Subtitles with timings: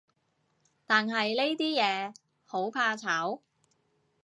[0.87, 2.15] 但係呢啲嘢，
[2.45, 3.41] 好怕醜